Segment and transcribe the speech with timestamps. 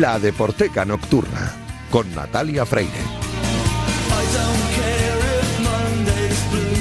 [0.00, 1.52] La Deporteca Nocturna
[1.90, 2.90] con Natalia Freire.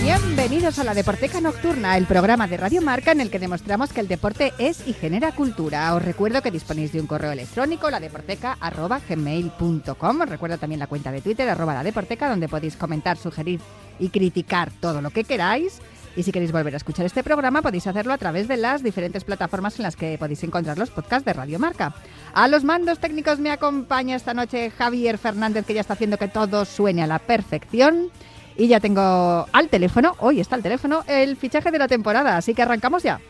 [0.01, 3.99] Bienvenidos a la Deporteca Nocturna, el programa de Radio Marca en el que demostramos que
[3.99, 5.93] el deporte es y genera cultura.
[5.95, 10.21] Os recuerdo que disponéis de un correo electrónico, ladeporteca.gmail.com.
[10.21, 13.59] Os recuerdo también la cuenta de Twitter, arroba la Deporteca, donde podéis comentar, sugerir
[13.99, 15.81] y criticar todo lo que queráis.
[16.15, 19.23] Y si queréis volver a escuchar este programa, podéis hacerlo a través de las diferentes
[19.23, 21.93] plataformas en las que podéis encontrar los podcasts de Radio Marca.
[22.33, 26.27] A los mandos técnicos me acompaña esta noche Javier Fernández, que ya está haciendo que
[26.27, 28.09] todo suene a la perfección.
[28.57, 32.53] Y ya tengo al teléfono, hoy está el teléfono, el fichaje de la temporada, así
[32.53, 33.21] que arrancamos ya.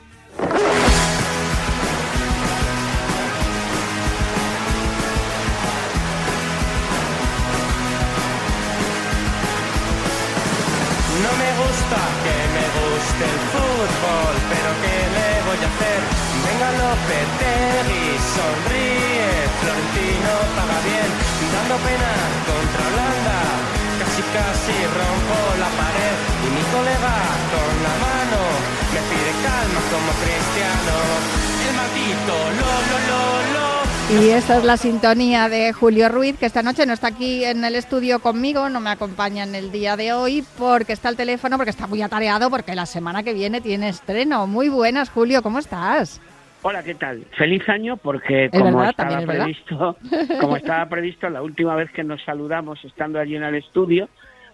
[24.69, 27.15] Casi rompo la pared y mi colega
[27.53, 28.41] con la mano
[28.93, 30.95] me pide calma como cristiano.
[31.67, 33.21] El maldito lo, lo, lo,
[33.53, 34.21] lo.
[34.21, 37.63] Y esta es la sintonía de Julio Ruiz, que esta noche no está aquí en
[37.63, 41.57] el estudio conmigo, no me acompaña en el día de hoy porque está al teléfono,
[41.57, 44.47] porque está muy atareado, porque la semana que viene tiene estreno.
[44.47, 46.21] Muy buenas, Julio, ¿cómo estás?
[46.61, 47.23] Hola, ¿qué tal?
[47.37, 49.97] Feliz año porque como estaba previsto,
[50.41, 54.09] como estaba previsto la última vez que nos saludamos estando allí en el estudio,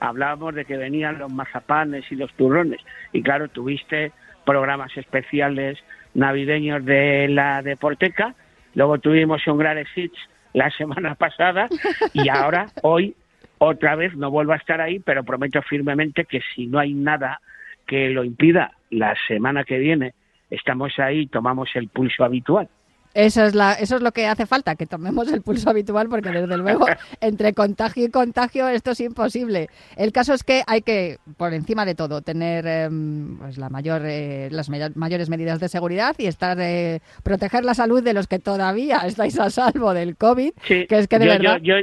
[0.06, 2.80] hablábamos de que venían los mazapanes y los turrones.
[3.12, 4.12] Y claro, tuviste
[4.46, 5.78] programas especiales
[6.14, 8.36] navideños de la Deporteca,
[8.74, 10.18] luego tuvimos un Grave Hits
[10.54, 11.68] la semana pasada.
[12.14, 13.16] Y ahora hoy
[13.58, 17.42] otra vez no vuelvo a estar ahí, pero prometo firmemente que si no hay nada
[17.86, 20.14] que lo impida la semana que viene
[20.50, 22.70] estamos ahí, tomamos el pulso habitual.
[23.16, 26.32] Eso es, la, eso es lo que hace falta, que tomemos el pulso habitual, porque
[26.32, 26.86] desde luego,
[27.22, 29.70] entre contagio y contagio, esto es imposible.
[29.96, 34.02] El caso es que hay que, por encima de todo, tener em, pues la mayor,
[34.04, 38.40] eh, las mayores medidas de seguridad y estar eh, proteger la salud de los que
[38.40, 40.52] todavía estáis a salvo del COVID.
[40.68, 41.60] que es que de yo, verdad...
[41.62, 41.76] yo,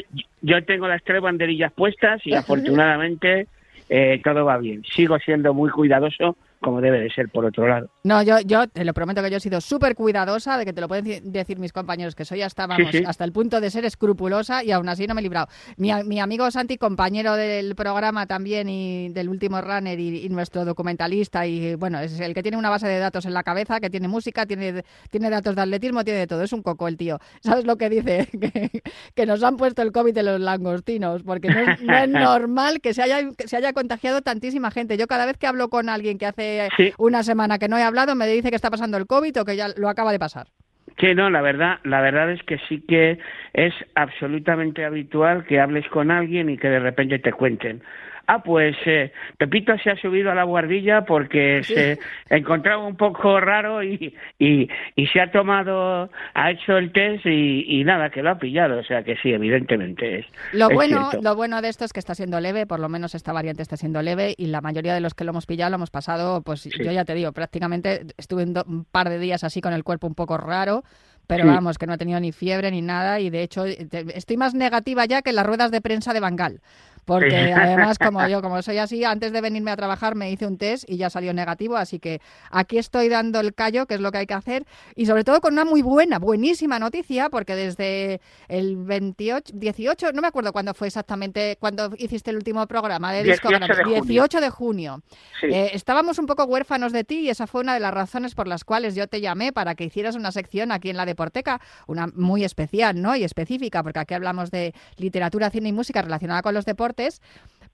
[0.42, 3.46] yo, tengo las tres banderillas puestas y afortunadamente
[3.88, 4.82] eh, todo va bien.
[4.84, 7.88] Sigo siendo muy cuidadoso como debe de ser, por otro lado.
[8.04, 10.80] No, yo, yo te lo prometo que yo he sido súper cuidadosa, de que te
[10.80, 14.64] lo pueden decir mis compañeros, que soy hasta, vamos, hasta el punto de ser escrupulosa
[14.64, 15.48] y aún así no me he librado.
[15.76, 21.46] Mi, mi amigo Santi, compañero del programa también y del último runner y, nuestro documentalista
[21.46, 24.08] y bueno, es el que tiene una base de datos en la cabeza, que tiene
[24.08, 27.18] música, tiene, tiene datos de atletismo, tiene de todo, es un coco el tío.
[27.42, 28.28] ¿Sabes lo que dice?
[29.14, 32.80] que, nos han puesto el COVID de los langostinos, porque no es, no es normal
[32.80, 34.96] que se, haya, que se haya contagiado tantísima gente.
[34.96, 36.51] Yo cada vez que hablo con alguien que hace
[36.98, 39.56] una semana que no he hablado, me dice que está pasando el COVID o que
[39.56, 40.48] ya lo acaba de pasar.
[40.96, 43.18] Que no, la verdad, la verdad es que sí que
[43.54, 47.82] es absolutamente habitual que hables con alguien y que de repente te cuenten
[48.26, 51.98] ah, pues eh, Pepito se ha subido a la guardilla porque se
[52.30, 54.68] encontraba un poco raro y, y,
[55.12, 58.78] se ha tomado, ha hecho el test y, nada, que lo ha pillado.
[58.78, 60.26] O sea que sí, evidentemente es.
[60.52, 63.32] Lo, bueno, lo bueno de esto es que está siendo leve, por lo menos esta
[63.32, 65.90] variante está siendo leve y la mayoría de los que lo hemos pillado lo hemos
[65.90, 69.84] pasado, pues yo ya te digo, prácticamente estuve un par de días así con el
[69.84, 70.82] cuerpo un poco raro
[71.26, 74.54] pero vamos, que no he tenido ni fiebre ni nada y de hecho estoy más
[74.54, 76.60] negativa ya que las ruedas de prensa de Bangal
[77.04, 80.58] porque además como yo, como soy así, antes de venirme a trabajar me hice un
[80.58, 82.20] test y ya salió negativo, así que
[82.50, 85.40] aquí estoy dando el callo, que es lo que hay que hacer, y sobre todo
[85.40, 90.74] con una muy buena, buenísima noticia, porque desde el 28, 18, no me acuerdo cuándo
[90.74, 95.02] fue exactamente, cuando hiciste el último programa de 18 de 18 de junio.
[95.42, 98.46] Eh, estábamos un poco huérfanos de ti y esa fue una de las razones por
[98.46, 102.06] las cuales yo te llamé para que hicieras una sección aquí en la Deporteca, una
[102.14, 103.16] muy especial, ¿no?
[103.16, 106.91] Y específica, porque aquí hablamos de literatura, cine y música relacionada con los deportes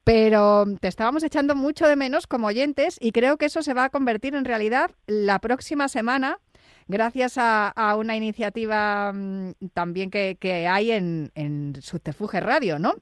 [0.04, 3.84] pero te estábamos echando mucho de menos como oyentes y creo que eso se va
[3.84, 6.38] a convertir en realidad la próxima semana
[6.88, 12.94] gracias a, una iniciativa mm, también que, hay en, en Subterfuge Radio, ¿no?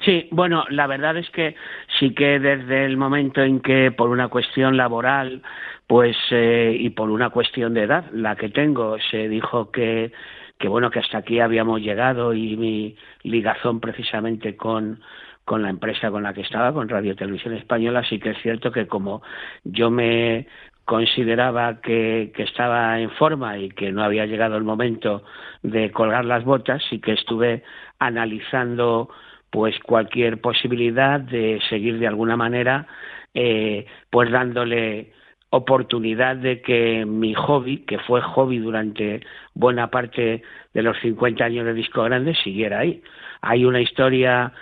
[0.00, 1.56] Sí, bueno, la verdad es que
[1.98, 5.42] sí que desde el momento en que por una cuestión laboral,
[5.86, 10.12] pues eh, y por una cuestión de edad, la que tengo, se dijo que
[10.58, 15.00] que bueno que hasta aquí habíamos llegado y mi ligazón precisamente con
[15.48, 18.70] con la empresa con la que estaba, con Radio Televisión Española, sí que es cierto
[18.70, 19.22] que como
[19.64, 20.46] yo me
[20.84, 25.24] consideraba que, estaba en forma y que no había llegado el momento
[25.62, 27.62] de colgar las botas, sí que estuve
[27.98, 29.08] analizando
[29.48, 32.86] pues cualquier posibilidad de seguir de alguna manera
[33.32, 35.12] eh, pues dándole
[35.48, 39.20] oportunidad de que mi hobby, que fue hobby durante
[39.54, 40.42] buena parte
[40.74, 43.02] de los 50 años de Disco Grande, siguiera ahí.
[43.40, 44.52] Hay una historia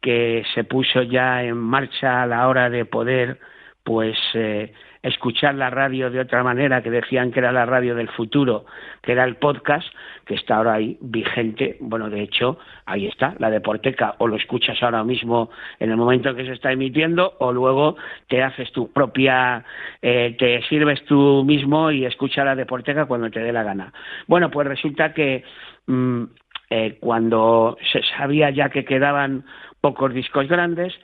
[0.00, 3.38] que se puso ya en marcha a la hora de poder
[3.84, 4.72] pues eh,
[5.06, 8.66] escuchar la radio de otra manera, que decían que era la radio del futuro,
[9.02, 9.86] que era el podcast,
[10.24, 11.76] que está ahora ahí vigente.
[11.78, 16.30] Bueno, de hecho, ahí está, la Deporteca, o lo escuchas ahora mismo en el momento
[16.30, 17.96] en que se está emitiendo, o luego
[18.28, 19.64] te haces tu propia,
[20.02, 23.92] eh, te sirves tú mismo y escuchas la Deporteca cuando te dé la gana.
[24.26, 25.44] Bueno, pues resulta que
[25.86, 26.24] mm,
[26.70, 29.44] eh, cuando se sabía ya que quedaban
[29.80, 30.94] pocos discos grandes,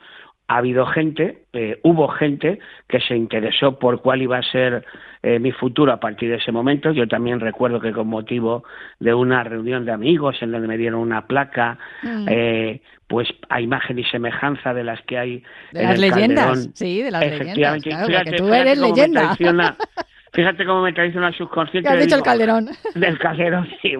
[0.47, 4.85] ha habido gente, eh, hubo gente que se interesó por cuál iba a ser
[5.21, 6.91] eh, mi futuro a partir de ese momento.
[6.91, 8.65] Yo también recuerdo que con motivo
[8.99, 12.25] de una reunión de amigos en donde me dieron una placa, mm.
[12.29, 17.01] eh, pues a imagen y semejanza de las que hay de en las leyendas, sí,
[17.01, 17.83] de las leyendas.
[17.83, 19.35] Claro, tú eres leyenda.
[20.33, 21.87] Fíjate cómo me traiciona el subconsciente.
[21.87, 22.69] ¿Qué has dicho el Calderón?
[22.95, 23.93] Del Calderón, sí.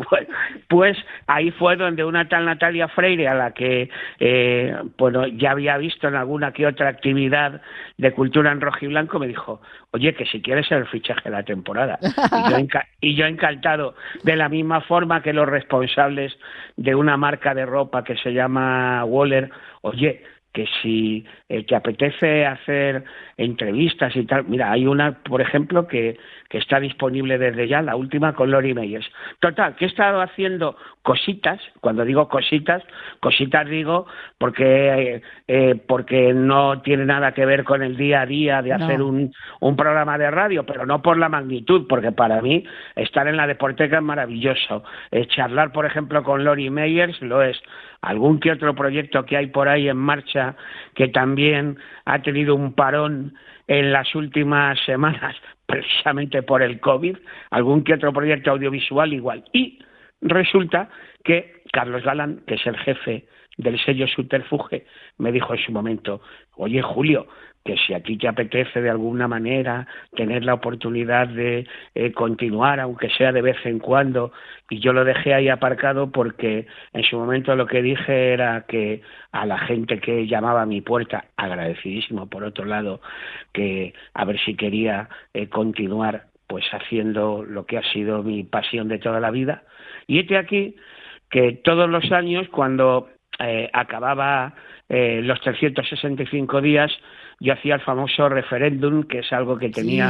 [0.68, 0.98] pues
[1.28, 3.90] ahí fue donde una tal Natalia Freire, a la que
[4.20, 7.62] eh, bueno, ya había visto en alguna que otra actividad
[7.98, 11.22] de cultura en rojo y blanco, me dijo, oye, que si quieres ser el fichaje
[11.26, 12.00] de la temporada.
[12.02, 12.58] Y yo,
[13.02, 16.36] y yo encantado, de la misma forma que los responsables
[16.78, 19.52] de una marca de ropa que se llama Waller,
[19.82, 23.04] oye, que si eh, te apetece hacer
[23.38, 26.18] entrevistas y tal, mira, hay una, por ejemplo, que,
[26.48, 29.10] que está disponible desde ya, la última con Lori Meyers.
[29.40, 32.84] Total, que he estado haciendo cositas, cuando digo cositas,
[33.20, 34.06] cositas digo
[34.38, 39.02] porque, eh, porque no tiene nada que ver con el día a día de hacer
[39.02, 42.64] un, un programa de radio, pero no por la magnitud, porque para mí
[42.96, 44.84] estar en la Deporteca es maravilloso.
[45.12, 47.60] Eh, charlar, por ejemplo, con Lori Meyers lo es
[48.04, 50.56] algún que otro proyecto que hay por ahí en marcha
[50.94, 53.34] que también ha tenido un parón
[53.68, 55.36] en las últimas semanas
[55.66, 57.18] precisamente por el COVID,
[57.50, 59.46] algún que otro proyecto audiovisual igual.
[59.54, 59.80] Y
[60.22, 60.90] resulta
[61.24, 63.26] que Carlos Galán, que es el jefe
[63.58, 64.86] del sello Subterfuge,
[65.18, 66.22] me dijo en su momento,
[66.58, 67.28] oye Julio,
[67.64, 71.66] que si a ti te apetece de alguna manera tener la oportunidad de
[71.96, 74.34] eh, continuar, aunque sea de vez en cuando,
[74.70, 79.02] y yo lo dejé ahí aparcado porque en su momento lo que dije era que
[79.32, 83.02] a la gente que llamaba a mi puerta, agradecidísimo por otro lado,
[83.54, 88.88] que a ver si quería eh, continuar pues haciendo lo que ha sido mi pasión
[88.90, 89.64] de toda la vida.
[90.08, 90.76] Y este aquí
[91.30, 93.10] que todos los años, cuando
[93.40, 94.54] eh, acababa
[94.88, 96.92] eh, los 365 días,
[97.44, 100.10] yo hacía el famoso referéndum, que es algo que tenía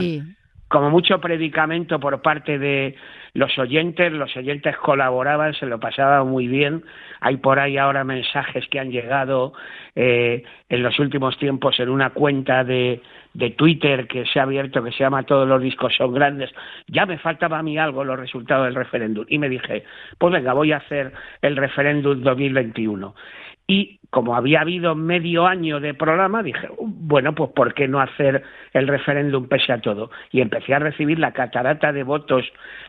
[0.68, 2.96] como mucho predicamento por parte de
[3.34, 6.84] los oyentes, los oyentes colaboraban, se lo pasaban muy bien.
[7.20, 9.54] Hay por ahí ahora mensajes que han llegado
[9.96, 13.02] eh, en los últimos tiempos en una cuenta de,
[13.36, 16.50] de Twitter que se ha abierto, que se llama Todos los discos son grandes.
[16.88, 19.26] Ya me faltaba a mí algo los resultados del referéndum.
[19.28, 19.84] Y me dije,
[20.18, 23.14] pues venga, voy a hacer el referéndum 2021
[23.68, 26.68] y como había habido medio año de programa, dije,
[27.14, 28.42] bueno, pues ¿por qué no hacer
[28.74, 30.10] el referéndum pese a todo?
[30.32, 32.44] Y empecé a recibir la catarata de votos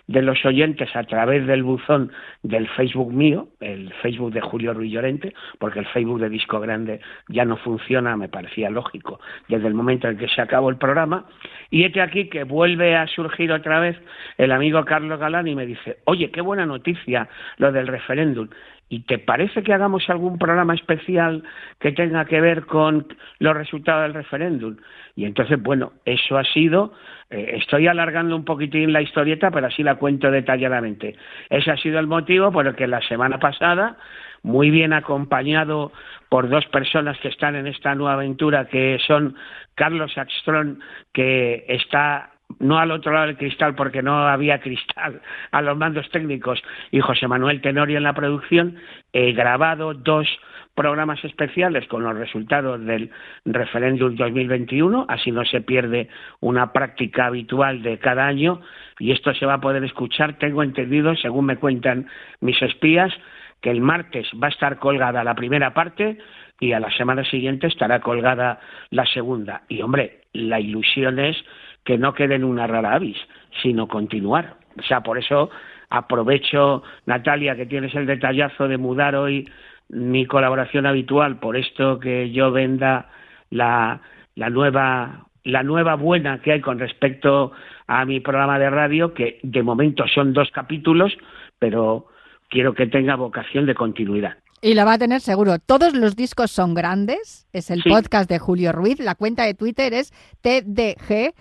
[0.06, 2.10] de los oyentes a través del buzón
[2.42, 7.00] del Facebook mío, el Facebook de Julio Ruiz Llorente, porque el Facebook de Disco Grande
[7.28, 11.26] ya no funciona, me parecía lógico, desde el momento en que se acabó el programa.
[11.68, 14.00] Y este aquí que vuelve a surgir otra vez
[14.38, 17.28] el amigo Carlos Galán y me dice, oye, qué buena noticia
[17.58, 18.48] lo del referéndum.
[18.94, 21.42] ¿Y te parece que hagamos algún programa especial
[21.80, 23.08] que tenga que ver con
[23.40, 24.76] los resultados del referéndum?
[25.16, 26.92] Y entonces, bueno, eso ha sido,
[27.28, 31.16] eh, estoy alargando un poquitín la historieta, pero así la cuento detalladamente.
[31.50, 33.96] Ese ha sido el motivo por el que la semana pasada,
[34.44, 35.90] muy bien acompañado
[36.28, 39.34] por dos personas que están en esta nueva aventura, que son
[39.74, 40.78] Carlos Axtrón,
[41.12, 45.20] que está no al otro lado del cristal porque no había cristal
[45.50, 48.76] a los mandos técnicos y José Manuel Tenorio en la producción,
[49.12, 50.28] he grabado dos
[50.74, 53.10] programas especiales con los resultados del
[53.44, 56.08] referéndum 2021, así no se pierde
[56.40, 58.60] una práctica habitual de cada año
[58.98, 62.08] y esto se va a poder escuchar, tengo entendido, según me cuentan
[62.40, 63.12] mis espías,
[63.60, 66.18] que el martes va a estar colgada la primera parte
[66.60, 68.60] y a la semana siguiente estará colgada
[68.90, 69.62] la segunda.
[69.68, 71.36] Y hombre, la ilusión es
[71.84, 73.16] que no quede en una rara avis,
[73.62, 74.56] sino continuar.
[74.78, 75.50] O sea, por eso
[75.90, 79.48] aprovecho, Natalia, que tienes el detallazo de mudar hoy
[79.88, 83.10] mi colaboración habitual por esto que yo venda
[83.50, 84.00] la,
[84.34, 87.52] la nueva la nueva buena que hay con respecto
[87.86, 91.12] a mi programa de radio, que de momento son dos capítulos,
[91.58, 92.06] pero
[92.48, 94.38] quiero que tenga vocación de continuidad.
[94.62, 95.58] Y la va a tener seguro.
[95.58, 97.46] Todos los discos son grandes.
[97.52, 98.98] Es el podcast de Julio Ruiz.
[98.98, 101.34] La cuenta de Twitter es TDG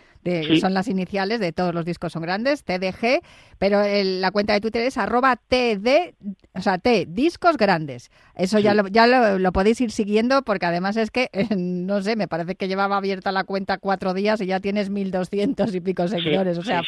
[0.59, 3.21] son las iniciales de todos los discos son grandes, TDG,
[3.57, 6.15] pero la cuenta de Twitter es arroba TD,
[6.53, 8.11] o sea, T, discos grandes.
[8.35, 12.27] Eso ya, lo, ya lo, podéis ir siguiendo porque además es que, no sé, me
[12.27, 16.57] parece que llevaba abierta la cuenta cuatro días y ya tienes 1.200 y pico seguidores.
[16.57, 16.81] o sea,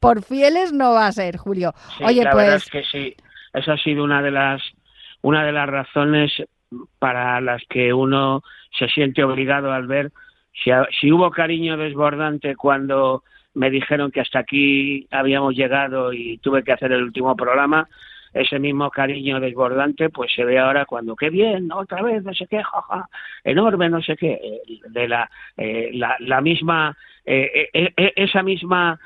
[0.00, 1.74] por fieles no va a ser, Julio.
[2.04, 2.44] Oye, la pues...
[2.44, 3.16] Verdad es que sí,
[3.52, 4.62] esa ha sido una de las,
[5.22, 6.32] una de las razones
[6.98, 8.42] para las que uno
[8.78, 10.12] se siente obligado al ver
[10.52, 13.22] si, si hubo cariño desbordante cuando
[13.54, 17.88] me dijeron que hasta aquí habíamos llegado y tuve que hacer el último programa,
[18.32, 22.46] ese mismo cariño desbordante pues se ve ahora cuando qué bien otra vez no sé
[22.46, 23.08] qué jaja
[23.44, 27.68] enorme no sé qué eh, de la eh, la, la, misma eh,
[28.16, 28.98] esa misma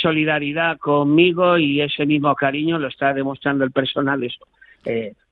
[0.00, 4.44] solidaridad conmigo y ese mismo cariño lo está demostrando el personal eso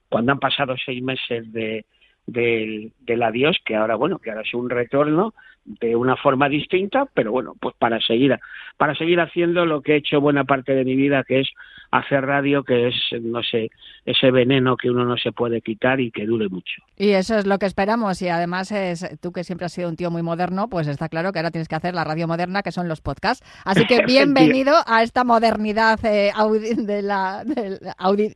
[0.08, 1.84] cuando han pasado seis meses de
[2.26, 7.06] del, del adiós que ahora bueno que ahora es un retorno de una forma distinta,
[7.14, 8.38] pero bueno, pues para seguir
[8.76, 11.48] para seguir haciendo lo que he hecho buena parte de mi vida, que es
[11.90, 13.70] hacer radio, que es no sé,
[14.04, 16.82] ese veneno que uno no se puede quitar y que dure mucho.
[16.96, 19.96] Y eso es lo que esperamos y además es tú que siempre has sido un
[19.96, 22.72] tío muy moderno, pues está claro que ahora tienes que hacer la radio moderna que
[22.72, 23.46] son los podcasts.
[23.64, 26.32] Así que bienvenido a esta modernidad eh,
[26.76, 27.44] de la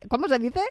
[0.07, 0.61] ¿cómo se dice?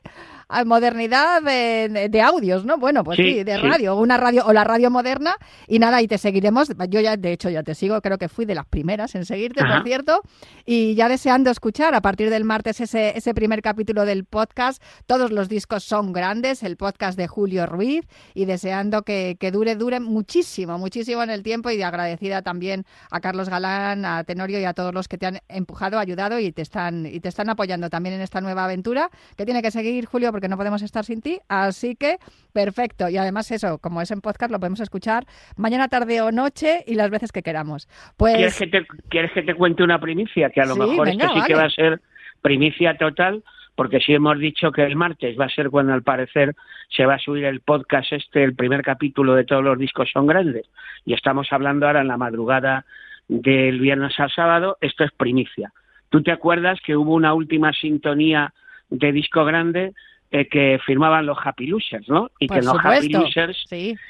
[0.48, 2.78] A modernidad de, audios, ¿no?
[2.78, 5.34] Bueno, pues sí, de radio, una radio o la radio moderna
[5.66, 6.47] y nada, y te seguiré
[6.88, 9.64] yo ya, de hecho, ya te sigo, creo que fui de las primeras en seguirte,
[9.64, 10.22] por cierto,
[10.64, 14.82] y ya deseando escuchar a partir del martes ese, ese primer capítulo del podcast.
[15.06, 20.00] Todos los discos son grandes, el podcast de Julio Ruiz, y deseando que, dure, dure
[20.00, 24.74] muchísimo, muchísimo en el tiempo y agradecida también a Carlos Galán, a Tenorio y a
[24.74, 28.14] todos los que te han empujado, ayudado y te están, y te están apoyando también
[28.14, 31.40] en esta nueva aventura, que tiene que seguir, Julio, porque no podemos estar sin ti.
[31.48, 32.18] Así que,
[32.52, 33.08] perfecto.
[33.08, 35.26] Y además eso, como es en podcast, lo podemos escuchar
[35.56, 37.88] mañana, tarde o noche y las veces que queramos.
[38.16, 38.36] Pues...
[38.36, 40.50] ¿Quieres, que te, ¿Quieres que te cuente una primicia?
[40.50, 42.00] Que a lo mejor esto sí que va a ser
[42.40, 43.42] primicia total,
[43.74, 46.54] porque sí hemos dicho que el martes va a ser cuando al parecer
[46.88, 50.26] se va a subir el podcast este, el primer capítulo de todos los discos son
[50.26, 50.66] grandes,
[51.04, 52.84] y estamos hablando ahora en la madrugada
[53.28, 55.72] del viernes al sábado, esto es primicia.
[56.08, 58.54] ¿Tú te acuerdas que hubo una última sintonía
[58.88, 59.92] de disco grande
[60.30, 62.30] eh, que firmaban los Happy Losers, ¿no?
[62.38, 63.64] Y que en los Happy Losers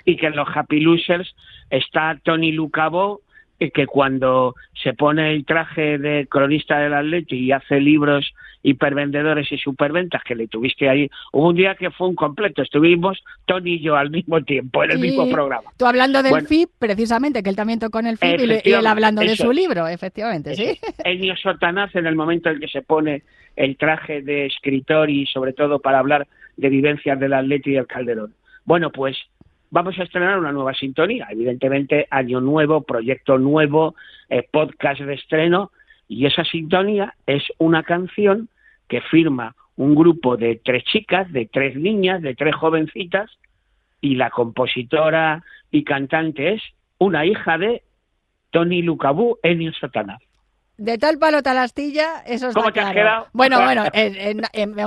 [0.05, 1.35] y que en los Happy Losers
[1.71, 3.23] está Tony Lucabo
[3.59, 9.59] que cuando se pone el traje de cronista del Atleti y hace libros hipervendedores y
[9.59, 13.81] superventas que le tuviste ahí, hubo un día que fue un completo, estuvimos Tony y
[13.81, 15.71] yo al mismo tiempo en el mismo programa.
[15.77, 19.23] Tú hablando del FIP, precisamente, que él también tocó en el FIP y, él hablando
[19.23, 20.79] de su libro, efectivamente, sí.
[21.05, 23.23] El Sotanaz en el momento en que se pone
[23.57, 27.87] el traje de escritor y sobre todo para hablar de vivencias del Atleti y del
[27.87, 28.35] Calderón.
[28.65, 29.17] Bueno, pues
[29.71, 33.95] vamos a estrenar una nueva sintonía, evidentemente año nuevo, proyecto nuevo,
[34.29, 35.71] eh, podcast de estreno.
[36.09, 38.49] Y esa sintonía es una canción
[38.89, 43.31] que firma un grupo de tres chicas, de tres niñas, de tres jovencitas.
[44.01, 46.63] Y la compositora y cantante es
[46.99, 47.83] una hija de
[48.51, 50.21] Tony Lucabú, Enio Satanás.
[50.79, 53.27] De tal palo tal astilla, eso está ¿Cómo te has quedado?
[53.33, 53.83] Bueno, bueno,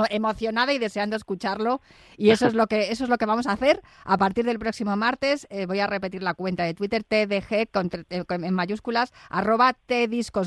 [0.08, 1.82] emocionada y deseando escucharlo.
[2.16, 4.58] Y eso es lo que eso es lo que vamos a hacer a partir del
[4.58, 5.46] próximo martes.
[5.50, 7.68] Eh, voy a repetir la cuenta de Twitter TDG
[8.08, 9.76] eh, en mayúsculas arroba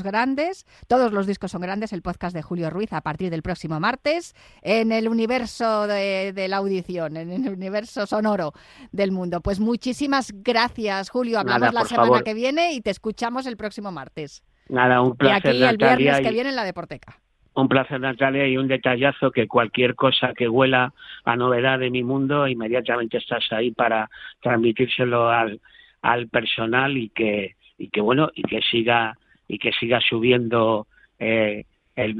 [0.02, 0.66] grandes.
[0.88, 1.92] Todos los discos son grandes.
[1.92, 6.48] El podcast de Julio Ruiz a partir del próximo martes en el universo de, de
[6.48, 8.52] la audición, en el universo sonoro
[8.90, 9.40] del mundo.
[9.42, 11.38] Pues muchísimas gracias, Julio.
[11.38, 14.42] Hablamos la semana que viene y te escuchamos el próximo martes.
[14.68, 15.54] Nada, un placer.
[15.54, 17.16] Y aquí el viernes que viene en la Deporteca.
[17.54, 20.92] Un placer, Natalia, y un detallazo que cualquier cosa que huela
[21.24, 24.10] a novedad de mi mundo, inmediatamente estás ahí para
[24.42, 25.60] transmitírselo al,
[26.02, 29.16] al personal y que, y que bueno, y que siga,
[29.48, 30.86] y que siga subiendo
[31.18, 31.64] eh,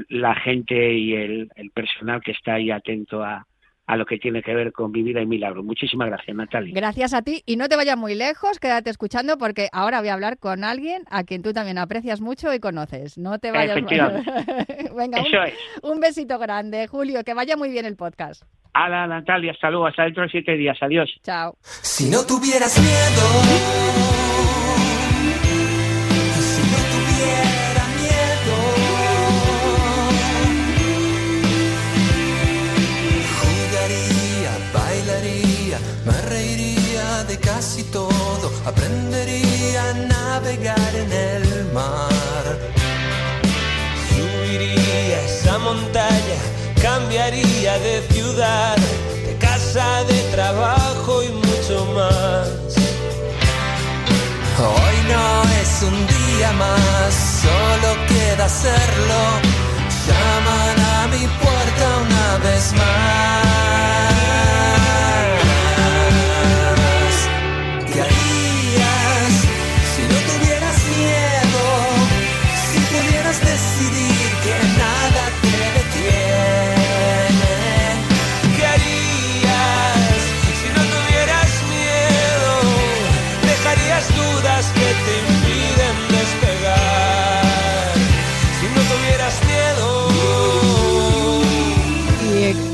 [0.09, 3.45] la gente y el, el personal que está ahí atento a,
[3.87, 5.63] a lo que tiene que ver con mi vida y milagro.
[5.63, 6.73] Muchísimas gracias, Natalia.
[6.75, 10.13] Gracias a ti y no te vayas muy lejos, quédate escuchando porque ahora voy a
[10.13, 13.17] hablar con alguien a quien tú también aprecias mucho y conoces.
[13.17, 13.87] No te vayas muy
[14.97, 18.43] Venga, un, un, besito grande, Julio, que vaya muy bien el podcast.
[18.75, 21.09] Hola, Natalia, hasta luego, hasta dentro de siete días, adiós.
[21.23, 21.55] Chao.
[21.61, 24.16] Si no tuvieras miedo
[38.67, 42.45] aprendería a navegar en el mar.
[44.09, 46.39] Subiría esa montaña,
[46.81, 48.75] cambiaría de ciudad,
[49.25, 52.47] de casa, de trabajo y mucho más.
[54.59, 59.21] Hoy no es un día más, solo queda hacerlo.
[60.05, 64.16] Llaman a mi puerta una vez más.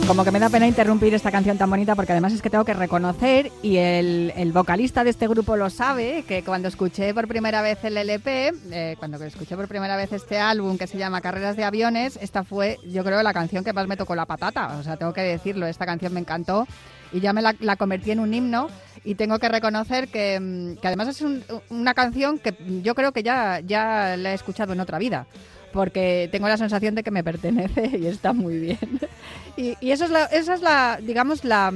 [0.07, 2.65] Como que me da pena interrumpir esta canción tan bonita porque además es que tengo
[2.65, 7.61] que reconocer, y el, vocalista de este grupo lo sabe, que cuando escuché por primera
[7.61, 11.55] vez el LP, eh, cuando escuché por primera vez este álbum que se llama Carreras
[11.55, 14.83] de Aviones, esta fue yo creo la canción que más me tocó la patata, o
[14.83, 16.67] sea, tengo que decirlo, esta canción me encantó
[17.13, 18.69] y ya me la, convertí en un himno.
[19.05, 21.23] Y tengo que reconocer que, mm, además es
[21.69, 25.27] una canción que yo creo que ya, ya la he escuchado en otra vida
[25.73, 28.79] porque tengo la sensación de que me pertenece y está muy bien.
[29.55, 31.71] Y, eso es la, esa es la, digamos, la,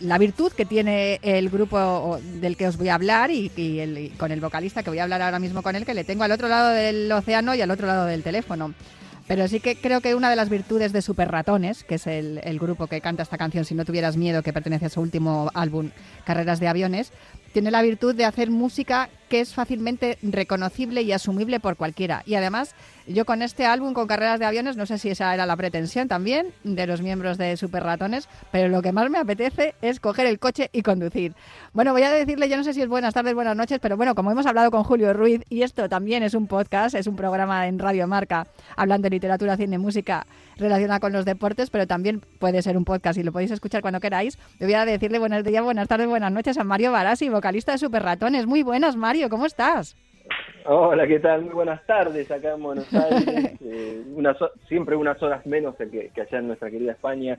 [0.00, 4.40] la virtud que tiene el grupo del que os voy a hablar y, con el
[4.40, 6.70] vocalista que voy a hablar ahora mismo con él, que le tengo al otro lado
[6.70, 8.74] del océano y al otro lado del teléfono.
[9.28, 12.40] Pero sí que creo que una de las virtudes de Super Ratones, que es el,
[12.42, 15.50] el, grupo que canta esta canción, Si no tuvieras miedo, que pertenece a su último
[15.54, 15.90] álbum,
[16.24, 17.12] Carreras de Aviones,
[17.52, 22.22] tiene la virtud de hacer música que es fácilmente reconocible y asumible por cualquiera.
[22.24, 22.74] Y además,
[23.08, 26.08] yo con este álbum, con carreras de aviones, no sé si esa era la pretensión
[26.08, 30.26] también de los miembros de Super Ratones, pero lo que más me apetece es coger
[30.26, 31.34] el coche y conducir.
[31.72, 34.14] Bueno, voy a decirle, yo no sé si es buenas tardes, buenas noches, pero bueno,
[34.14, 37.66] como hemos hablado con Julio Ruiz, y esto también es un podcast, es un programa
[37.66, 42.62] en Radio Marca, hablando de literatura, cine, música relacionada con los deportes, pero también puede
[42.62, 44.38] ser un podcast y lo podéis escuchar cuando queráis.
[44.60, 48.02] voy a decirle buenos días, buenas tardes, buenas noches a Mario Barasi, vocalista de Super
[48.02, 48.46] Ratones.
[48.46, 49.96] Muy buenas, Mario, ¿cómo estás?
[50.70, 51.44] Hola, ¿qué tal?
[51.44, 53.58] Muy buenas tardes acá en Buenos Aires.
[53.70, 54.02] Eh,
[54.66, 57.38] siempre unas horas menos que, que, allá en nuestra querida España.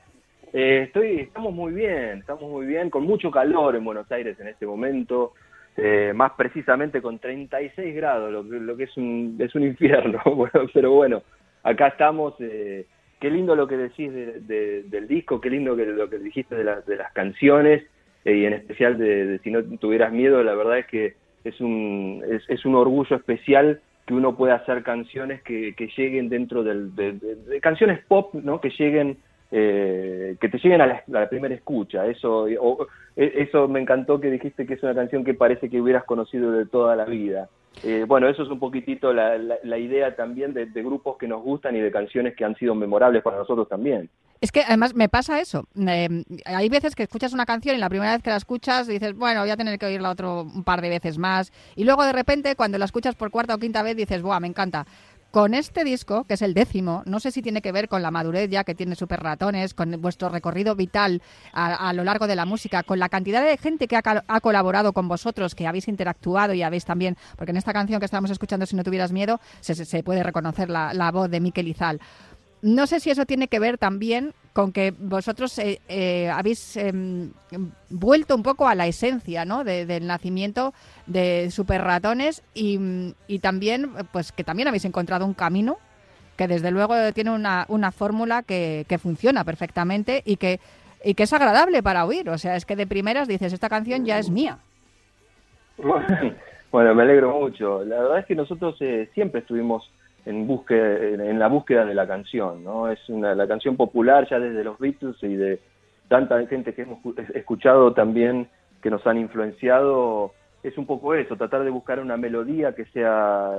[0.53, 4.47] Eh, estoy, estamos muy bien, estamos muy bien, con mucho calor en Buenos Aires en
[4.47, 5.33] este momento,
[5.77, 10.21] eh, más precisamente con 36 grados, lo, lo, que es un, es un infierno,
[10.73, 11.21] pero bueno,
[11.63, 12.35] acá estamos.
[12.37, 12.85] qué
[13.21, 17.11] lindo lo que decís del disco, qué lindo que, lo que dijiste de, de las
[17.13, 17.83] canciones
[18.25, 22.65] y en especial de Si no tuvieras miedo, la verdad es que es un, es,
[22.65, 27.99] un orgullo especial que uno pueda hacer canciones que, que lleguen dentro del, de, canciones
[28.07, 28.59] pop, ¿no?
[28.59, 29.17] Que lleguen,
[29.51, 32.07] eh, que te lleguen a la, primera escucha.
[32.07, 32.57] Eso, e,
[33.15, 36.65] eso me encantó que dijiste que es una canción que parece que hubieras conocido de
[36.65, 37.49] toda la vida.
[37.83, 41.75] Eh, bueno, eso es un poquitito la, la, idea también de, grupos que nos gustan
[41.75, 44.09] y de canciones que han sido memorables para nosotros también.
[44.41, 45.65] Es que además me pasa eso.
[45.75, 49.15] Eh, hay veces que escuchas una canción y la primera vez que la escuchas dices,
[49.15, 51.51] bueno, voy a tener que oírla otro un par de veces más.
[51.75, 54.47] Y luego de repente, cuando la escuchas por cuarta o quinta vez, dices, ¡buah, me
[54.47, 54.85] encanta!
[55.31, 58.09] Con este disco, que es el décimo, no sé si tiene que ver con la
[58.09, 61.21] madurez ya que tiene Super Ratones, con vuestro recorrido vital
[61.53, 65.07] a, lo largo de la música, con la cantidad de gente que ha, colaborado con
[65.07, 68.75] vosotros, que habéis interactuado y habéis también, porque en esta canción que estamos escuchando, Si
[68.75, 71.99] no tuvieras miedo, se, puede reconocer la, la voz de Miquel Izal.
[72.61, 77.31] No sé si eso tiene que ver también con que vosotros eh, eh, habéis em,
[77.89, 79.63] vuelto un poco a la esencia ¿no?
[79.63, 80.73] del nacimiento
[81.09, 85.77] de super ratones y, también pues que también habéis encontrado un camino
[86.37, 90.61] que desde luego tiene una, una fórmula que, que, funciona perfectamente y que,
[91.03, 92.29] y que es agradable para oír.
[92.29, 94.59] O sea, es que de primeras dices, esta canción ya es mía.
[96.71, 97.83] Bueno, me alegro mucho.
[97.83, 99.91] La verdad es que nosotros eh, siempre estuvimos
[100.27, 102.91] en, búsqueda, en la búsqueda de la canción, ¿no?
[102.91, 105.59] Es una, la canción popular ya desde los Beatles y de
[106.09, 106.99] tanta gente que hemos
[107.33, 108.49] escuchado también
[108.83, 110.31] que nos han influenciado,
[110.63, 113.57] es un poco eso, tratar de buscar una melodía que sea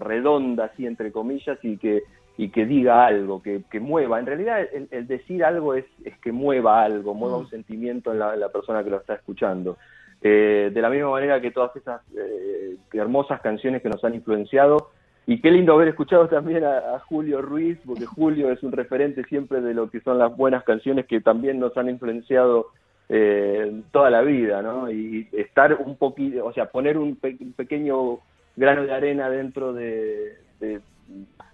[0.00, 2.02] redonda, así entre comillas, y que,
[2.36, 4.18] y que diga algo, que, que mueva.
[4.18, 7.50] En realidad el, decir algo es, es, que mueva algo, mueva un mm.
[7.50, 9.76] sentimiento en la, persona que lo está escuchando.
[10.20, 14.90] Eh, de la misma manera que todas esas eh, hermosas canciones que nos han influenciado,
[15.28, 19.60] y qué lindo haber escuchado también a, Julio Ruiz, porque Julio es un referente siempre
[19.60, 22.68] de lo que son las buenas canciones que también nos han influenciado
[23.08, 24.90] eh, toda la vida, ¿no?
[24.90, 28.18] Y estar un poquito, o sea, poner un, pequeño
[28.56, 30.80] grano de arena dentro de, de,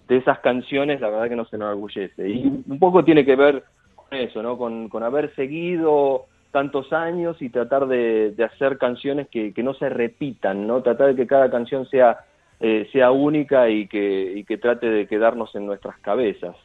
[0.09, 2.29] esas canciones, la verdad que no se nos orgullece.
[2.29, 3.65] Y un poco tiene que ver
[3.95, 4.59] con eso, ¿no?
[4.59, 9.75] Con, con haber seguido tantos años y tratar de, de hacer canciones que, que no
[9.75, 10.83] se repitan, ¿no?
[10.83, 12.25] Tratar de que cada canción sea
[12.61, 16.57] eh, sea única y que, y que trate de quedarnos en nuestras cabezas.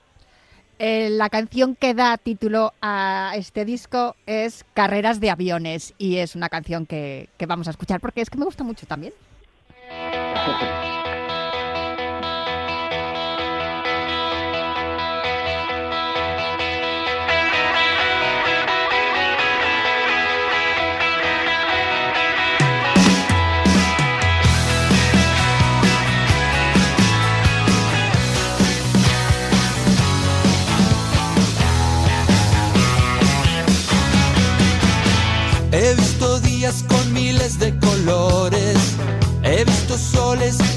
[0.82, 6.38] Eh, la canción que da título a este disco es Carreras de Aviones y es
[6.38, 9.14] una canción que, que vamos a escuchar porque es que me gusta mucho también.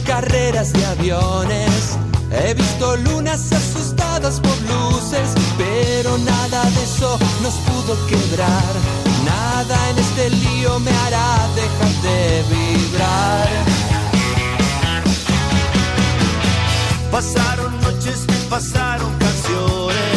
[0.05, 1.99] Carreras de aviones.
[2.31, 8.73] He visto lunas asustadas por luces, pero nada de eso nos pudo quebrar.
[9.25, 13.49] Nada en este lío me hará dejar de vibrar.
[17.11, 20.12] Pasaron noches, pasaron canciones,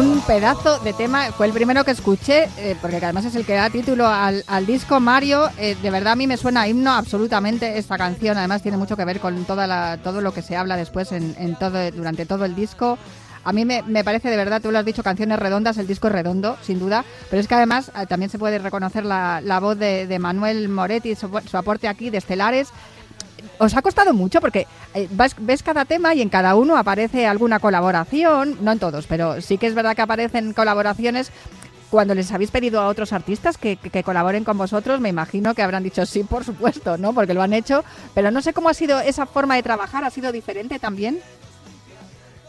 [0.00, 3.52] un pedazo de tema, fue el primero que escuché, eh, porque además es el que
[3.52, 5.50] da título al, al disco Mario.
[5.58, 8.38] eh, de verdad a mí me suena a himno absolutamente esta canción.
[8.38, 11.34] Además tiene mucho que ver con toda la, todo lo que se habla después en,
[11.38, 12.96] en todo, durante todo el disco.
[13.44, 16.08] A mí me, me parece de verdad, tú lo has dicho, canciones redondas, el disco
[16.08, 19.60] es redondo, sin duda, pero es que además eh, también se puede reconocer la, la
[19.60, 22.68] voz de, de Manuel Moretti, su, su aporte aquí de Estelares.
[23.58, 24.40] ¿Os ha costado mucho?
[24.40, 28.78] Porque eh, vas- ves cada tema y en cada uno aparece alguna colaboración, no en
[28.78, 31.30] todos, pero sí que es verdad que aparecen colaboraciones.
[31.90, 35.54] Cuando les habéis pedido a otros artistas que, que- que colaboren con vosotros, me imagino
[35.54, 37.12] que habrán dicho sí, por supuesto, ¿no?
[37.12, 37.82] Porque lo han hecho,
[38.14, 41.18] pero no sé cómo ha sido esa forma de trabajar, ¿ha sido diferente también?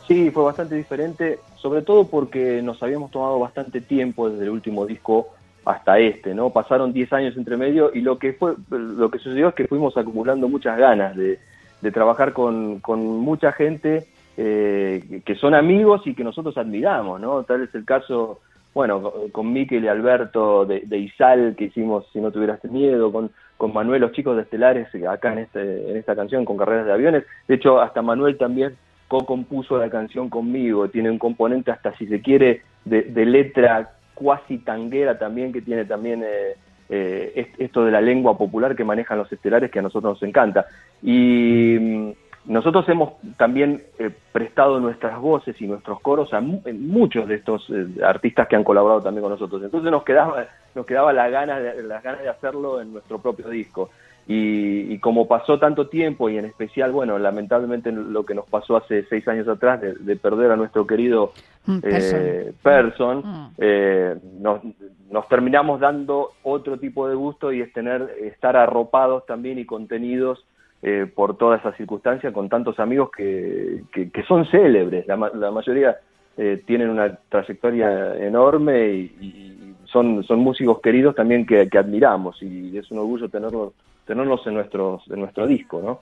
[0.07, 4.85] Sí, fue bastante diferente, sobre todo porque nos habíamos tomado bastante tiempo desde el último
[4.85, 5.29] disco
[5.65, 6.49] hasta este, ¿no?
[6.49, 9.95] Pasaron 10 años entre medio y lo que fue lo que sucedió es que fuimos
[9.97, 11.39] acumulando muchas ganas de,
[11.81, 17.43] de trabajar con, con mucha gente eh, que son amigos y que nosotros admiramos, ¿no?
[17.43, 18.39] Tal es el caso,
[18.73, 23.29] bueno, con Miquel y Alberto de, de Izal que hicimos Si no tuvieras miedo, con,
[23.57, 26.93] con Manuel, los chicos de Estelares acá en, este, en esta canción, con Carreras de
[26.93, 27.23] Aviones.
[27.47, 28.75] De hecho, hasta Manuel también
[29.07, 34.59] co-compuso la canción conmigo, tiene un componente hasta si se quiere de, de letra cuasi
[34.59, 36.55] tanguera también que tiene también eh,
[36.89, 40.23] eh, est- esto de la lengua popular que manejan los estelares que a nosotros nos
[40.23, 40.65] encanta.
[41.01, 42.11] Y mm,
[42.45, 47.85] nosotros hemos también eh, prestado nuestras voces y nuestros coros a muchos de estos eh,
[48.03, 49.61] artistas que han colaborado también con nosotros.
[49.63, 50.45] Entonces nos quedaba,
[50.75, 53.89] nos quedaba la gana las ganas de hacerlo en nuestro propio disco.
[54.27, 58.77] Y, y como pasó tanto tiempo y en especial, bueno, lamentablemente lo que nos pasó
[58.77, 61.33] hace seis años atrás de, de perder a nuestro querido
[61.65, 62.19] Mm, Person.
[62.23, 63.47] eh, Person, Mm.
[63.59, 64.61] eh, nos,
[65.11, 70.43] nos terminamos dando otro tipo de gusto y es tener estar arropados también y contenidos
[70.81, 75.05] eh, por toda esa circunstancia con tantos amigos que, que, que son célebres.
[75.05, 75.97] La, la mayoría
[76.35, 82.41] eh, tienen una trayectoria enorme y, y son, son músicos queridos también que, que admiramos
[82.41, 83.73] y es un orgullo tenerlos,
[84.05, 85.99] tenerlos en, nuestros, en nuestro disco, ¿no?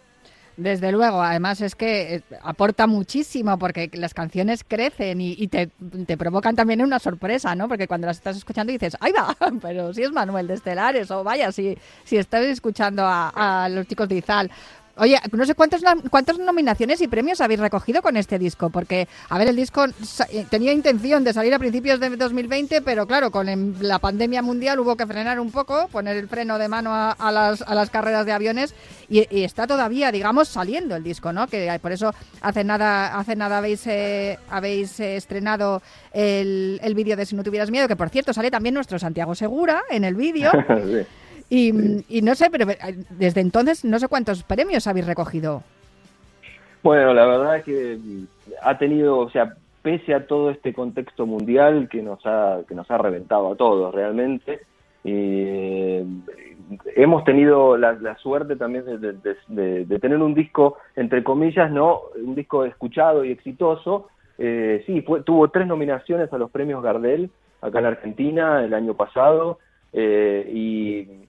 [0.59, 5.69] Desde luego, además es que eh, aporta muchísimo porque las canciones crecen y, y te,
[6.05, 7.69] te provocan también una sorpresa, ¿no?
[7.69, 9.33] Porque cuando las estás escuchando dices, ¡ay va!
[9.61, 13.87] Pero si es Manuel de Estelares, o vaya, si, si estás escuchando a, a los
[13.87, 14.51] chicos de Izal.
[14.99, 15.81] Oye, no sé cuántas
[16.39, 20.73] nominaciones y premios habéis recogido con este disco, porque, a ver, el disco eh, tenía
[20.73, 24.97] intención de salir a principios de 2020, pero claro, con em- la pandemia mundial hubo
[24.97, 28.33] que frenar un poco, poner el freno de mano a, las, a las carreras de
[28.33, 28.75] aviones
[29.09, 31.47] y, y está todavía, digamos, saliendo el disco, ¿no?
[31.47, 35.81] Que por eso hace nada, hace nada habéis, eh, habéis eh, estrenado
[36.11, 39.33] el, el vídeo de Si no tuvieras miedo, que por cierto sale también nuestro Santiago
[39.33, 40.51] Segura en el vídeo.
[40.89, 41.05] Sí.
[41.49, 41.71] Y,
[42.09, 42.77] y no sé, pero eh,
[43.09, 45.63] desde entonces no sé cuántos premios habéis recogido.
[46.83, 48.23] Bueno, la verdad es que mm,
[48.61, 52.89] ha tenido, o sea, pese a todo este contexto mundial que nos ha, que nos
[52.91, 54.59] ha reventado a todos realmente,
[55.03, 56.05] eh,
[56.95, 61.23] hemos tenido la, la suerte también de, de- de- de- de tener un disco, entre
[61.23, 64.07] comillas, no, un disco escuchado y exitoso.
[64.37, 67.29] Eh, sí, fue, tuvo tres nominaciones a los premios Gardel
[67.61, 69.59] acá en Argentina el año pasado
[69.91, 71.27] eh, y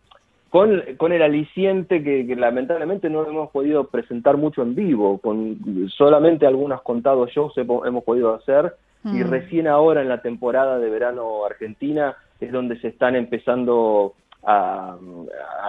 [0.50, 5.58] con, con el aliciente que, que lamentablemente no hemos podido presentar mucho en vivo, con
[5.96, 9.30] solamente algunos contados shows hemos, podido hacer y Mm.
[9.30, 14.96] recién ahora en la temporada de verano argentina es donde se están empezando a,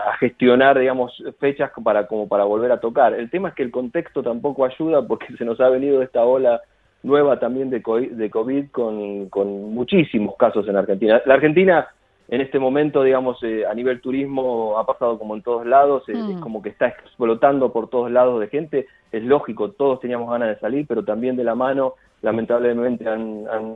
[0.06, 3.14] a gestionar, digamos, fechas para como para volver a tocar.
[3.14, 6.60] El tema es que el contexto tampoco ayuda porque se nos ha venido esta ola
[7.04, 11.22] nueva también de COVID, de COVID con, con muchísimos casos en Argentina.
[11.26, 11.88] La Argentina
[12.32, 16.14] en este momento, digamos, eh, a nivel turismo ha pasado como en todos lados, eh,
[16.16, 16.32] Mm.
[16.32, 20.48] es como que está explotando por todos lados de gente, es lógico, todos teníamos ganas
[20.48, 23.76] de salir, pero también de la mano, lamentablemente han, han-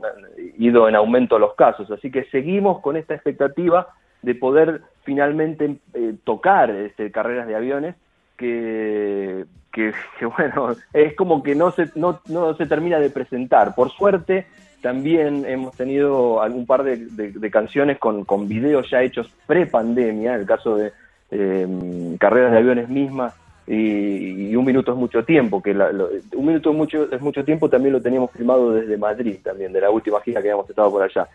[0.58, 3.88] ido en aumento los casos, así que seguimos con esta expectativa
[4.22, 7.94] de poder finalmente eh, tocar este, carreras de aviones
[8.38, 9.92] que, que,
[10.36, 13.74] bueno, es como que no se, no, no se termina de presentar.
[13.74, 14.46] Por suerte,
[14.86, 20.46] también hemos tenido algún par de, canciones con, con, videos ya hechos pre-pandemia, en el
[20.46, 20.92] caso de
[21.32, 23.34] em, carreras de aviones mismas,
[23.66, 27.94] y, un minuto es mucho tiempo, que un minuto es mucho, es mucho tiempo también
[27.94, 31.26] lo teníamos filmado desde Madrid, también, de la última gira que habíamos estado por allá.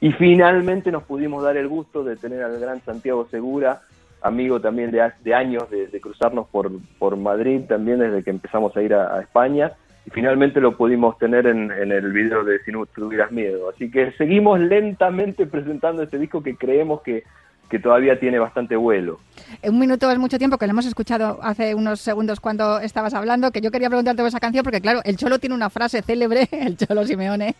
[0.00, 3.80] Y finalmente nos pudimos dar el gusto de tener al gran Santiago Segura,
[4.22, 8.82] amigo también de, de años de, cruzarnos por, por Madrid, también desde que empezamos a
[8.82, 9.72] ir a España
[10.06, 13.70] y finalmente lo pudimos tener en, en el video de Si no tuvieras miedo.
[13.70, 17.24] Así que seguimos lentamente presentando este disco que creemos que
[17.70, 19.20] que todavía tiene bastante vuelo.
[19.62, 23.50] Un minuto es mucho tiempo, que lo hemos escuchado hace unos segundos cuando estabas hablando,
[23.52, 26.48] que yo quería preguntarte por esa canción, porque claro, el Cholo tiene una frase célebre,
[26.52, 27.54] el Cholo Simeone,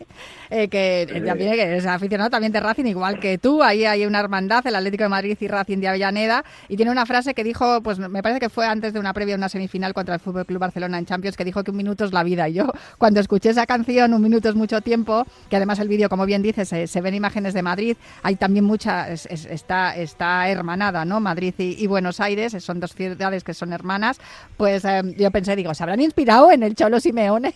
[0.50, 4.66] eh, que también es aficionado también de Racing, igual que tú, ahí hay una hermandad,
[4.66, 7.98] el Atlético de Madrid y Racing de Avellaneda, y tiene una frase que dijo, pues
[7.98, 10.98] me parece que fue antes de una previa, una semifinal contra el Fútbol Club Barcelona
[10.98, 13.66] en Champions, que dijo que un minuto es la vida, y yo cuando escuché esa
[13.66, 17.14] canción, un minuto es mucho tiempo, que además el vídeo, como bien dices, se, ven
[17.14, 21.20] imágenes de Madrid, hay también mucha, está está hermanada, ¿no?
[21.20, 24.20] Madrid y, Buenos Aires, son dos ciudades que son hermanas,
[24.56, 27.52] pues eh, yo pensé, digo, ¿se habrán inspirado en el Cholo Simeone?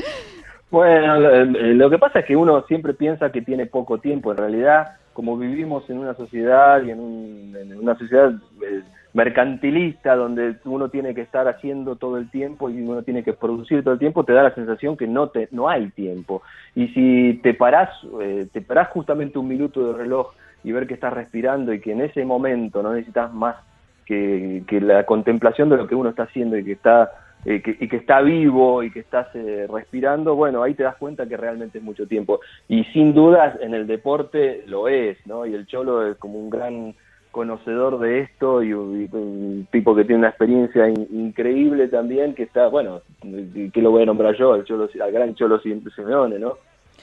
[0.70, 4.96] bueno, lo, que pasa es que uno siempre piensa que tiene poco tiempo, en realidad,
[5.12, 8.82] como vivimos en una sociedad y en, una sociedad eh,
[9.14, 13.82] mercantilista donde uno tiene que estar haciendo todo el tiempo y uno tiene que producir
[13.82, 16.42] todo el tiempo, te da la sensación que no te no hay tiempo.
[16.74, 20.28] Y si te parás, eh, te parás justamente un minuto de reloj
[20.64, 23.56] y ver que estás respirando y que en ese momento no necesitas más
[24.04, 27.10] que, la contemplación de lo que uno está haciendo y que está
[27.44, 31.26] eh, y que está vivo y que estás eh, respirando, bueno, ahí te das cuenta
[31.26, 32.40] que realmente es mucho tiempo.
[32.68, 35.46] Y sin dudas en el deporte lo es, ¿no?
[35.46, 36.94] Y el Cholo es como un gran
[37.30, 43.02] conocedor de esto y, un tipo que tiene una experiencia increíble también, que está, bueno,
[43.22, 46.54] que lo voy a nombrar yo, al, Cholo, al gran Cholo Simeone, ¿no?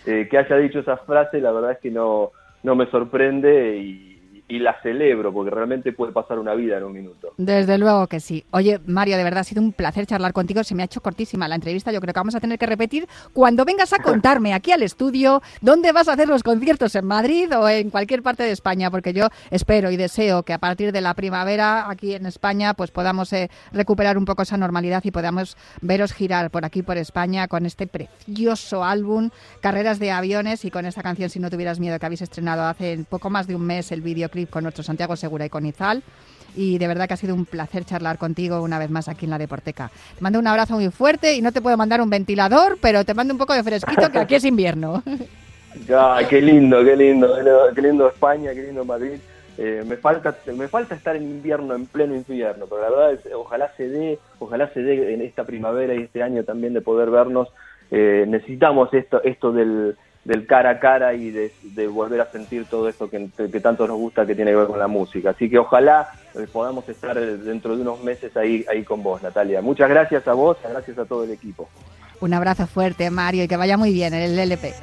[0.05, 2.31] Eh, que haya dicho esa frase, la verdad es que no,
[2.65, 4.14] no me sorprende y,
[4.47, 7.34] y la celebro porque realmente puede pasar una vida en un minuto.
[7.38, 8.45] Desde luego que sí.
[8.51, 10.63] Oye, Mario, de verdad ha sido un placer charlar contigo.
[10.63, 11.91] Se me ha hecho cortísima la entrevista.
[11.91, 15.41] Yo creo que vamos a tener que repetir cuando vengas a contarme aquí al estudio
[15.62, 19.13] dónde vas a hacer los conciertos en Madrid o en cualquier parte de España, porque
[19.13, 23.34] yo espero y deseo que a partir de la primavera aquí en España pues podamos
[23.34, 27.65] eh, recuperar un poco esa normalidad y podamos veros girar por aquí por España con
[27.65, 29.31] este precioso álbum
[29.62, 33.05] Carreras de aviones y con esta canción Si no tuvieras miedo que habéis estrenado hace
[33.10, 36.03] poco más de un mes el vídeo con nuestro Santiago Segura y con Izal.
[36.55, 39.31] Y de verdad que ha sido un placer charlar contigo una vez más aquí en
[39.31, 39.91] la Deporteca.
[40.15, 43.13] Te mando un abrazo muy fuerte y no te puedo mandar un ventilador, pero te
[43.13, 45.03] mando un poco de fresquito que aquí es invierno.
[46.29, 47.35] qué lindo, qué lindo,
[47.75, 49.19] qué lindo España, qué lindo Madrid.
[49.57, 53.33] Eh, me falta me falta estar en invierno, en pleno invierno, pero la verdad es,
[53.33, 57.09] ojalá se dé, ojalá se dé en esta primavera y este año también de poder
[57.09, 57.49] vernos.
[57.91, 59.95] Eh, necesitamos esto, esto del,
[60.25, 63.29] del cara a cara y de, volver a sentir todo esto que,
[63.61, 65.29] tanto nos gusta que tiene que ver con la música.
[65.29, 69.21] Así que ojalá eh, podamos estar eh, dentro de unos meses ahí, ahí con vos,
[69.21, 69.61] Natalia.
[69.61, 71.69] Muchas gracias a vos, gracias a todo el equipo.
[72.19, 74.73] Un abrazo fuerte, Mario, y que vaya muy bien el LP.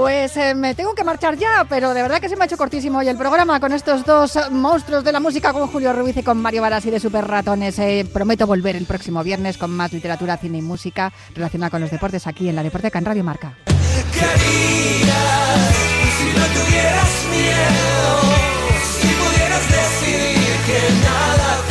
[0.00, 2.56] Pues eh, me tengo que marchar ya, pero de verdad que se me ha hecho
[2.56, 6.22] cortísimo hoy el programa con estos dos monstruos de la música, con Julio Ruiz y
[6.22, 7.78] con Mario Barassi de Super Ratones.
[7.78, 11.90] Eh, prometo volver el próximo viernes con más literatura, cine y música relacionada con los
[11.90, 13.52] deportes aquí en la Deporteca en Radio Marca.
[13.66, 15.04] ¿Qué si
[16.32, 18.20] no tuvieras miedo?
[19.00, 21.69] Si pudieras decidir que nada